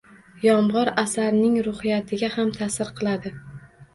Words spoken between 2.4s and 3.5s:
ta’sir qiladi